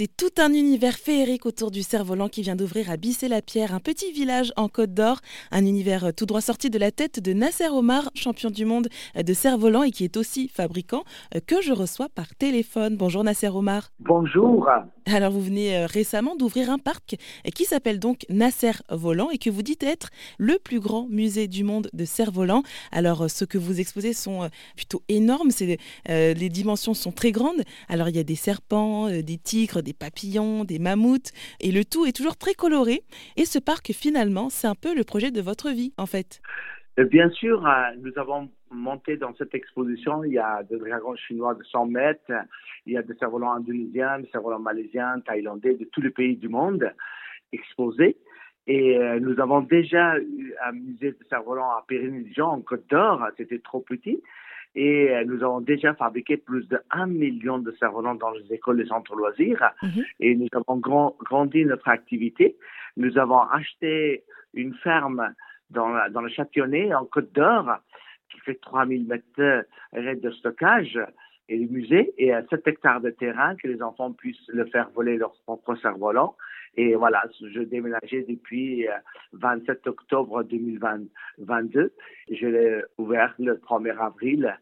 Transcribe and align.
C'est 0.00 0.16
tout 0.16 0.32
un 0.38 0.54
univers 0.54 0.94
féerique 0.94 1.44
autour 1.44 1.70
du 1.70 1.82
cerf-volant 1.82 2.30
qui 2.30 2.40
vient 2.40 2.56
d'ouvrir 2.56 2.90
à 2.90 2.96
Bissé-la-Pierre, 2.96 3.74
un 3.74 3.80
petit 3.80 4.12
village 4.12 4.50
en 4.56 4.66
Côte 4.66 4.94
d'Or. 4.94 5.20
Un 5.50 5.66
univers 5.66 6.06
euh, 6.06 6.10
tout 6.10 6.24
droit 6.24 6.40
sorti 6.40 6.70
de 6.70 6.78
la 6.78 6.90
tête 6.90 7.20
de 7.22 7.34
Nasser 7.34 7.68
Omar, 7.68 8.10
champion 8.14 8.48
du 8.48 8.64
monde 8.64 8.88
euh, 9.18 9.22
de 9.22 9.34
cerf-volant 9.34 9.82
et 9.82 9.90
qui 9.90 10.04
est 10.04 10.16
aussi 10.16 10.48
fabricant, 10.48 11.04
euh, 11.34 11.40
que 11.46 11.60
je 11.60 11.74
reçois 11.74 12.08
par 12.08 12.34
téléphone. 12.34 12.96
Bonjour 12.96 13.22
Nasser 13.24 13.48
Omar. 13.48 13.90
Bonjour. 13.98 14.70
Alors 15.04 15.32
vous 15.32 15.42
venez 15.42 15.84
récemment 15.84 16.34
d'ouvrir 16.34 16.70
un 16.70 16.78
parc 16.78 17.16
qui 17.54 17.64
s'appelle 17.64 17.98
donc 17.98 18.24
Nasser 18.30 18.72
Volant 18.90 19.28
et 19.30 19.38
que 19.38 19.50
vous 19.50 19.62
dites 19.62 19.82
être 19.82 20.08
le 20.38 20.58
plus 20.62 20.78
grand 20.78 21.08
musée 21.08 21.48
du 21.48 21.64
monde 21.64 21.90
de 21.92 22.04
cerf-volant. 22.04 22.62
Alors 22.92 23.28
ce 23.28 23.44
que 23.44 23.58
vous 23.58 23.80
exposez 23.80 24.12
sont 24.12 24.48
plutôt 24.76 25.02
énormes, 25.08 25.50
les 26.06 26.48
dimensions 26.48 26.94
sont 26.94 27.10
très 27.10 27.32
grandes. 27.32 27.62
Alors 27.88 28.08
il 28.08 28.16
y 28.16 28.20
a 28.20 28.24
des 28.24 28.36
serpents, 28.36 29.08
des 29.08 29.38
tigres, 29.38 29.82
des 29.82 29.89
papillons, 29.92 30.64
des 30.64 30.78
mammouths, 30.78 31.32
et 31.60 31.72
le 31.72 31.84
tout 31.84 32.06
est 32.06 32.16
toujours 32.16 32.36
très 32.36 32.54
coloré. 32.54 33.02
Et 33.36 33.44
ce 33.44 33.58
parc, 33.58 33.92
finalement, 33.92 34.50
c'est 34.50 34.66
un 34.66 34.74
peu 34.74 34.94
le 34.94 35.04
projet 35.04 35.30
de 35.30 35.40
votre 35.40 35.70
vie, 35.70 35.92
en 35.98 36.06
fait. 36.06 36.40
Euh, 36.98 37.04
bien 37.04 37.30
sûr, 37.30 37.66
euh, 37.66 37.70
nous 38.02 38.12
avons 38.16 38.50
monté 38.70 39.16
dans 39.16 39.34
cette 39.34 39.54
exposition, 39.54 40.24
il 40.24 40.32
y 40.32 40.38
a 40.38 40.62
des 40.62 40.78
dragons 40.78 41.16
chinois 41.16 41.54
de 41.54 41.62
100 41.64 41.86
mètres, 41.86 42.32
il 42.86 42.92
y 42.92 42.96
a 42.96 43.02
des 43.02 43.14
cerfs-volants 43.14 43.52
indonésiens, 43.52 44.20
des 44.20 44.28
cerfs-volants 44.30 44.60
malaisiens, 44.60 45.20
thaïlandais, 45.26 45.74
de 45.74 45.84
tous 45.84 46.00
les 46.00 46.10
pays 46.10 46.36
du 46.36 46.48
monde 46.48 46.92
exposés. 47.52 48.16
Et 48.66 48.98
euh, 48.98 49.18
nous 49.18 49.40
avons 49.40 49.62
déjà 49.62 50.18
eu 50.18 50.54
un 50.64 50.72
musée 50.72 51.12
de 51.12 51.18
cerfs-volants 51.28 51.70
à 51.70 51.84
Périgny-Jean, 51.88 52.52
en 52.52 52.60
Côte 52.60 52.88
d'Or, 52.88 53.26
c'était 53.36 53.58
trop 53.58 53.80
petit. 53.80 54.22
Et 54.74 55.10
euh, 55.10 55.24
nous 55.24 55.42
avons 55.42 55.60
déjà 55.60 55.94
fabriqué 55.94 56.36
plus 56.36 56.68
de 56.68 56.80
1 56.90 57.06
million 57.06 57.58
de 57.58 57.72
cerfs-volants 57.72 58.14
dans 58.14 58.30
les 58.30 58.52
écoles 58.52 58.80
et 58.80 58.86
centres 58.86 59.16
loisirs. 59.16 59.70
Mhm. 59.82 60.04
Et 60.20 60.36
nous 60.36 60.48
avons 60.52 60.78
grandi 60.78 61.64
notre 61.64 61.88
activité. 61.88 62.56
Nous 62.96 63.18
avons 63.18 63.40
acheté 63.40 64.24
une 64.54 64.74
ferme 64.74 65.34
dans, 65.70 65.94
dans 66.10 66.20
le 66.20 66.28
Châtillonnais, 66.28 66.94
en 66.94 67.04
Côte 67.04 67.32
d'Or, 67.32 67.78
qui 68.30 68.40
fait 68.40 68.54
3000 68.54 69.06
mètres 69.06 69.64
de 69.92 70.30
stockage 70.32 70.98
et 71.48 71.56
le 71.56 71.66
musée 71.66 72.14
et 72.16 72.32
7 72.48 72.66
hectares 72.66 73.00
de 73.00 73.10
terrain 73.10 73.56
que 73.56 73.66
les 73.66 73.82
enfants 73.82 74.12
puissent 74.12 74.48
le 74.48 74.66
faire 74.66 74.88
voler 74.90 75.16
leur 75.16 75.32
propre 75.44 75.74
cerf-volant. 75.76 76.36
Et 76.76 76.94
voilà, 76.94 77.22
je 77.40 77.60
déménageais 77.60 78.24
depuis 78.28 78.86
27 79.32 79.68
euh, 79.86 79.90
octobre 79.90 80.42
2022. 80.44 81.92
Je 82.30 82.46
l'ai 82.46 82.82
ouvert 82.98 83.34
le 83.38 83.54
1er 83.56 83.96
avril. 83.98 84.56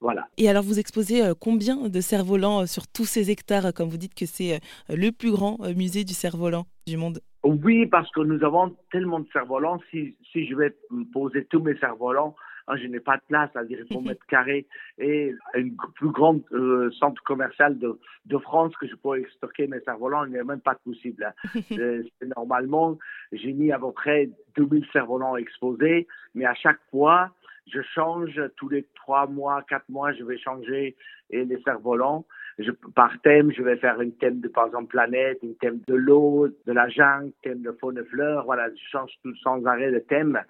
Voilà. 0.00 0.28
Et 0.36 0.48
alors, 0.48 0.64
vous 0.64 0.80
exposez 0.80 1.22
euh, 1.22 1.34
combien 1.38 1.88
de 1.88 2.00
cerfs-volants 2.00 2.62
euh, 2.62 2.66
sur 2.66 2.88
tous 2.88 3.04
ces 3.04 3.30
hectares, 3.30 3.72
comme 3.72 3.88
vous 3.88 3.98
dites 3.98 4.14
que 4.14 4.26
c'est 4.26 4.60
le 4.88 5.10
plus 5.12 5.30
grand 5.30 5.58
musée 5.76 6.04
du 6.04 6.14
cerf-volant 6.14 6.66
du 6.86 6.96
monde? 6.96 7.20
Oui, 7.44 7.86
parce 7.86 8.10
que 8.12 8.20
nous 8.20 8.44
avons 8.44 8.76
tellement 8.90 9.20
de 9.20 9.26
cerfs-volants. 9.32 9.80
Si, 9.90 10.16
si 10.30 10.46
je 10.46 10.54
vais 10.54 10.74
poser 11.12 11.44
tous 11.46 11.60
mes 11.60 11.76
cerfs-volants, 11.78 12.36
ah, 12.68 12.76
je 12.76 12.86
n'ai 12.86 13.00
pas 13.00 13.16
de 13.16 13.22
place, 13.28 13.50
c'est-à-dire 13.52 13.80
il 13.80 13.92
faut 13.92 14.00
mettre 14.00 14.24
carré 14.26 14.66
et 14.98 15.34
une 15.54 15.76
plus 15.96 16.10
grande 16.10 16.42
euh, 16.52 16.90
centre 16.92 17.20
commercial 17.24 17.78
de, 17.78 17.98
de, 18.26 18.38
France 18.38 18.72
que 18.76 18.86
je 18.86 18.94
pourrais 18.94 19.24
stocker 19.36 19.66
mes 19.66 19.80
cerfs-volants, 19.80 20.26
il 20.26 20.32
n'est 20.32 20.44
même 20.44 20.60
pas 20.60 20.76
possible. 20.76 21.24
Hein. 21.24 21.60
Euh, 21.72 22.02
normalement, 22.36 22.98
j'ai 23.32 23.52
mis 23.52 23.72
à 23.72 23.78
peu 23.78 23.92
près 23.92 24.30
2000 24.56 24.86
cerfs-volants 24.92 25.36
exposés, 25.36 26.06
mais 26.34 26.44
à 26.44 26.54
chaque 26.54 26.80
fois, 26.90 27.30
je 27.72 27.80
change 27.94 28.40
tous 28.56 28.68
les 28.68 28.86
trois 28.94 29.26
mois, 29.26 29.62
quatre 29.62 29.88
mois, 29.88 30.12
je 30.12 30.22
vais 30.22 30.38
changer 30.38 30.96
et 31.30 31.44
les 31.44 31.60
cerfs-volants. 31.62 32.26
Je, 32.58 32.70
par 32.94 33.20
thème, 33.22 33.52
je 33.52 33.62
vais 33.62 33.76
faire 33.76 34.00
une 34.00 34.14
thème 34.16 34.40
de, 34.40 34.48
par 34.48 34.66
exemple, 34.66 34.88
planète, 34.88 35.38
une 35.42 35.56
thème 35.56 35.80
de 35.86 35.94
l'eau, 35.94 36.48
de 36.48 36.72
la 36.72 36.88
jungle, 36.88 37.32
thème 37.42 37.62
de 37.62 37.72
faune 37.72 37.98
et 37.98 38.04
fleurs. 38.04 38.44
Voilà, 38.44 38.68
je 38.70 38.90
change 38.90 39.10
tout 39.22 39.34
sans 39.36 39.64
arrêt 39.64 39.90
de 39.90 39.98
thème 40.00 40.40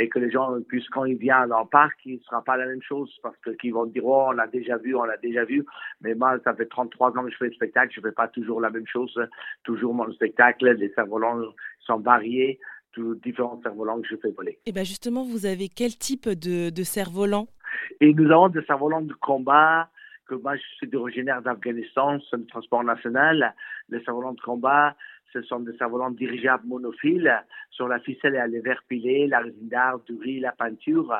et 0.00 0.08
que 0.08 0.18
les 0.18 0.30
gens 0.30 0.58
puissent, 0.62 0.88
quand 0.88 1.04
ils 1.04 1.18
viennent 1.18 1.48
dans 1.48 1.60
le 1.60 1.68
parc, 1.68 1.98
il 2.06 2.14
ne 2.14 2.20
sera 2.20 2.42
pas 2.42 2.56
la 2.56 2.66
même 2.66 2.82
chose 2.82 3.14
parce 3.22 3.36
qu'ils 3.60 3.74
vont 3.74 3.84
dire, 3.84 4.04
oh, 4.06 4.28
on 4.28 4.32
l'a 4.32 4.46
déjà 4.46 4.78
vu, 4.78 4.94
on 4.94 5.04
l'a 5.04 5.18
déjà 5.18 5.44
vu. 5.44 5.64
Mais 6.00 6.14
moi, 6.14 6.38
ça 6.42 6.54
fait 6.54 6.66
33 6.66 7.18
ans 7.18 7.24
que 7.24 7.30
je 7.30 7.36
fais 7.36 7.48
le 7.48 7.52
spectacle, 7.52 7.92
je 7.94 8.00
ne 8.00 8.06
fais 8.06 8.12
pas 8.12 8.28
toujours 8.28 8.60
la 8.60 8.70
même 8.70 8.86
chose. 8.86 9.14
Toujours 9.62 9.92
mon 9.92 10.10
spectacle, 10.12 10.70
les 10.72 10.88
cerfs-volants 10.94 11.42
sont 11.80 11.98
variés, 11.98 12.58
tous 12.92 13.14
différents 13.16 13.60
cerfs-volants 13.62 14.00
que 14.00 14.08
je 14.08 14.16
fais 14.16 14.30
voler. 14.30 14.58
Et 14.64 14.72
bien 14.72 14.84
justement, 14.84 15.22
vous 15.22 15.44
avez 15.44 15.68
quel 15.68 15.94
type 15.96 16.28
de, 16.28 16.70
de 16.70 16.82
cerfs-volants 16.82 17.48
Et 18.00 18.14
nous 18.14 18.30
avons 18.30 18.48
des 18.48 18.62
cerfs-volants 18.62 19.02
de 19.02 19.14
combat, 19.14 19.90
que 20.30 20.36
moi 20.36 20.56
je 20.56 20.62
suis 20.76 20.96
originaire 20.96 21.42
d'Afghanistan, 21.42 22.18
c'est 22.30 22.36
le 22.36 22.46
transport 22.46 22.84
national. 22.84 23.54
Les 23.88 23.98
cerfs-volants 24.04 24.34
de 24.34 24.40
combat, 24.40 24.94
ce 25.32 25.42
sont 25.42 25.60
des 25.60 25.76
cerfs-volants 25.76 26.10
dirigeables 26.10 26.66
monophiles. 26.66 27.34
Sur 27.70 27.88
la 27.88 28.00
ficelle, 28.00 28.34
y 28.34 28.38
a 28.38 28.46
les 28.46 28.60
verres 28.60 28.82
pilés, 28.88 29.26
la 29.26 29.40
résine 29.40 29.68
d'art, 29.68 30.00
du 30.00 30.16
riz, 30.16 30.40
la 30.40 30.52
peinture. 30.52 31.14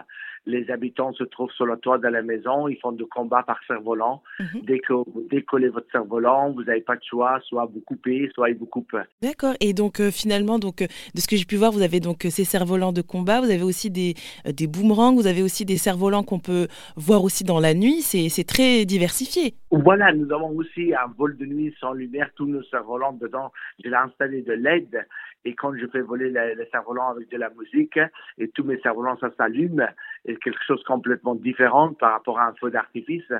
Les 0.46 0.70
habitants 0.70 1.12
se 1.12 1.24
trouvent 1.24 1.52
sur 1.52 1.66
le 1.66 1.76
toit 1.76 1.98
de 1.98 2.08
la 2.08 2.22
maison. 2.22 2.66
Ils 2.66 2.78
font 2.78 2.92
de 2.92 3.04
combats 3.04 3.42
par 3.42 3.60
cerf-volant. 3.66 4.22
Dès 4.62 4.78
que 4.78 4.94
vous 4.94 5.26
décollez 5.30 5.68
votre 5.68 5.90
cerf-volant, 5.92 6.50
vous 6.52 6.64
n'avez 6.64 6.80
pas 6.80 6.96
de 6.96 7.02
choix. 7.04 7.40
Soit 7.44 7.66
vous 7.66 7.80
coupez, 7.80 8.30
soit 8.34 8.50
ils 8.50 8.56
vous 8.56 8.66
coupent. 8.66 8.96
D'accord. 9.22 9.54
Et 9.60 9.74
donc, 9.74 10.00
euh, 10.00 10.10
finalement, 10.10 10.58
donc, 10.58 10.82
euh, 10.82 10.86
de 11.14 11.20
ce 11.20 11.28
que 11.28 11.36
j'ai 11.36 11.44
pu 11.44 11.56
voir, 11.56 11.72
vous 11.72 11.82
avez 11.82 12.00
donc 12.00 12.24
euh, 12.24 12.30
ces 12.30 12.44
cerfs-volants 12.44 12.92
de 12.92 13.02
combat. 13.02 13.40
Vous 13.40 13.50
avez 13.50 13.62
aussi 13.62 13.90
des, 13.90 14.14
des 14.46 14.66
boomerangs. 14.66 15.14
Vous 15.14 15.26
avez 15.26 15.42
aussi 15.42 15.64
des 15.64 15.76
cerfs-volants 15.76 16.24
qu'on 16.24 16.40
peut 16.40 16.68
voir 16.96 17.22
aussi 17.22 17.44
dans 17.44 17.60
la 17.60 17.74
nuit. 17.74 18.00
C'est 18.00 18.44
très 18.44 18.86
diversifié. 18.86 19.54
Voilà. 19.70 20.12
Nous 20.12 20.32
avons 20.32 20.50
aussi 20.56 20.94
un 20.94 21.12
vol 21.18 21.36
de 21.36 21.44
nuit 21.44 21.74
sans 21.80 21.92
lumière. 21.92 22.30
Tous 22.34 22.46
nos 22.46 22.62
cerfs-volants 22.64 23.12
dedans. 23.12 23.52
J'ai 23.84 23.94
installé 23.94 24.42
de 24.42 24.52
LED 24.52 25.06
et 25.44 25.54
quand 25.54 25.74
je 25.76 25.86
fais 25.86 26.00
voler 26.00 26.30
les 26.30 26.66
cerfs-volants 26.70 27.10
avec 27.10 27.28
de 27.30 27.36
la 27.36 27.50
musique 27.50 27.98
et 28.38 28.48
tous 28.48 28.64
mes 28.64 28.78
cerfs-volants 28.80 29.18
ça 29.18 29.30
s'allume 29.36 29.86
et 30.24 30.36
quelque 30.36 30.62
chose 30.66 30.82
complètement 30.84 31.34
différent 31.34 31.92
par 31.94 32.12
rapport 32.12 32.38
à 32.38 32.48
un 32.48 32.54
feu 32.54 32.70
d'artifice 32.70 33.32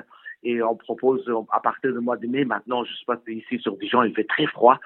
et 0.43 0.63
on 0.63 0.75
propose 0.75 1.29
à 1.51 1.59
partir 1.59 1.93
du 1.93 1.99
mois 1.99 2.17
de 2.17 2.27
mai 2.27 2.45
maintenant 2.45 2.83
je 2.83 2.93
sais 2.93 3.05
pas 3.05 3.19
si 3.25 3.35
ici 3.35 3.59
sur 3.59 3.77
Dijon 3.77 4.03
il 4.03 4.13
fait 4.13 4.27
très 4.27 4.47
froid 4.47 4.79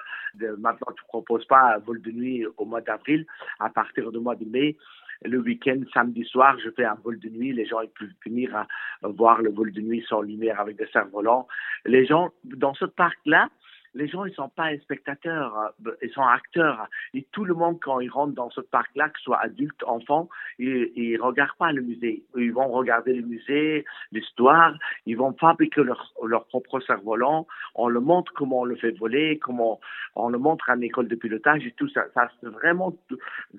maintenant 0.58 0.88
tu 0.96 1.04
proposes 1.08 1.46
pas 1.46 1.76
un 1.76 1.78
vol 1.80 2.02
de 2.02 2.12
nuit 2.12 2.46
au 2.58 2.66
mois 2.66 2.82
d'avril 2.82 3.26
à 3.60 3.70
partir 3.70 4.12
du 4.12 4.20
mois 4.20 4.36
de 4.36 4.46
mai 4.46 4.76
le 5.24 5.40
week-end, 5.40 5.80
samedi 5.94 6.24
soir, 6.26 6.58
je 6.64 6.70
fais 6.72 6.86
un 6.86 6.96
vol 7.04 7.20
de 7.20 7.30
nuit. 7.30 7.54
Les 7.54 7.66
gens 7.66 7.82
ils 7.82 7.90
peuvent 7.90 8.10
venir 8.26 8.56
à 8.56 8.68
voir 9.04 9.42
le 9.42 9.52
vol 9.52 9.72
de 9.72 9.82
nuit 9.82 10.06
sans 10.08 10.22
lumière 10.22 10.60
avec 10.60 10.78
des 10.78 10.88
cerfs-volants. 10.88 11.48
Les 11.86 12.06
gens, 12.06 12.32
dans 12.44 12.74
ce 12.74 12.86
parc-là, 12.86 13.50
les 13.96 14.08
gens, 14.08 14.26
ils 14.26 14.34
sont 14.34 14.50
pas 14.50 14.76
spectateurs, 14.80 15.74
euh, 15.88 15.92
ils 16.02 16.12
sont 16.12 16.22
acteurs. 16.22 16.88
Et 17.14 17.26
tout 17.32 17.46
le 17.46 17.54
monde, 17.54 17.80
quand 17.82 18.00
ils 18.02 18.10
rentrent 18.10 18.36
dans 18.36 18.50
ce 18.50 18.62
parc-là, 18.62 19.10
que 19.10 19.18
ce 19.20 19.24
soit 19.26 19.40
adultes, 19.40 19.84
enfants, 19.88 20.30
ils, 20.60 20.92
ils 20.96 21.18
regardent 21.18 21.58
pas 21.58 21.72
le 21.72 21.82
musée. 21.82 22.24
Ils 22.36 22.52
vont 22.54 22.68
regarder 22.68 23.14
le 23.14 23.26
musée, 23.26 23.86
l'histoire. 24.12 24.74
Ils 25.06 25.18
vont 25.18 25.34
fabriquer 25.34 25.84
leur, 25.84 26.14
leur 26.24 26.46
propre 26.48 26.80
cerf-volant. 26.82 27.48
On 27.76 27.88
le 27.88 28.02
montre 28.02 28.34
comment 28.34 28.62
on 28.62 28.66
le 28.66 28.76
fait 28.76 28.92
voler, 28.92 29.40
comment 29.40 29.80
on 30.16 30.30
le 30.30 30.38
montre 30.38 30.70
à 30.70 30.76
l'école 30.76 31.08
de 31.08 31.16
pilotage 31.16 31.66
et 31.66 31.72
tout 31.72 31.90
ça. 31.90 32.06
C'est 32.42 32.50
vraiment 32.50 32.96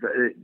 euh, 0.05 0.35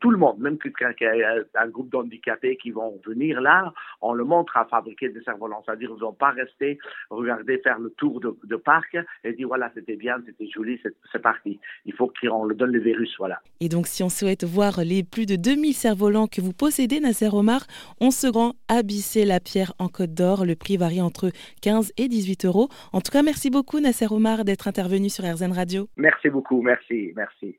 tout 0.00 0.10
le 0.10 0.18
monde, 0.18 0.38
même 0.38 0.58
quelqu'un 0.58 0.92
qui 0.92 1.04
a 1.06 1.36
un 1.54 1.68
groupe 1.68 1.90
d'handicapés 1.90 2.56
qui 2.56 2.70
vont 2.70 3.00
venir 3.06 3.40
là, 3.40 3.72
on 4.00 4.12
le 4.12 4.24
montre 4.24 4.56
à 4.56 4.64
fabriquer 4.64 5.08
des 5.08 5.22
cerfs-volants. 5.22 5.62
C'est-à-dire, 5.64 5.90
ils 5.94 6.00
vont 6.00 6.12
pas 6.12 6.30
rester, 6.30 6.78
regarder, 7.10 7.58
faire 7.58 7.78
le 7.78 7.90
tour 7.90 8.20
de, 8.20 8.36
de 8.44 8.56
parc 8.56 8.96
et 9.24 9.32
dire 9.32 9.48
voilà, 9.48 9.70
c'était 9.74 9.96
bien, 9.96 10.16
c'était 10.26 10.48
joli, 10.48 10.80
c'est 11.12 11.22
parti. 11.22 11.58
Il 11.84 11.94
faut 11.94 12.12
qu'on 12.20 12.44
le 12.44 12.54
donne 12.54 12.72
le 12.72 12.80
virus, 12.80 13.14
voilà. 13.18 13.40
Et 13.60 13.68
donc, 13.68 13.86
si 13.86 14.02
on 14.02 14.08
souhaite 14.08 14.44
voir 14.44 14.80
les 14.84 15.02
plus 15.02 15.26
de 15.26 15.36
2000 15.36 15.74
cerfs-volants 15.74 16.26
que 16.26 16.40
vous 16.40 16.52
possédez, 16.52 17.00
Nasser 17.00 17.28
Omar, 17.32 17.66
on 18.00 18.10
se 18.10 18.26
rend 18.26 18.54
à 18.68 18.82
la 19.26 19.40
pierre 19.40 19.72
en 19.78 19.88
Côte 19.88 20.14
d'Or. 20.14 20.44
Le 20.44 20.54
prix 20.54 20.76
varie 20.76 21.00
entre 21.00 21.30
15 21.62 21.92
et 21.96 22.08
18 22.08 22.44
euros. 22.46 22.68
En 22.92 23.00
tout 23.00 23.12
cas, 23.12 23.22
merci 23.22 23.50
beaucoup, 23.50 23.80
Nasser 23.80 24.06
Omar, 24.10 24.44
d'être 24.44 24.68
intervenu 24.68 25.08
sur 25.08 25.24
RZN 25.24 25.52
Radio. 25.52 25.88
Merci 25.96 26.28
beaucoup, 26.28 26.62
merci, 26.62 27.12
merci. 27.16 27.56